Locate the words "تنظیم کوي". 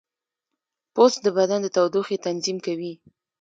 2.25-2.93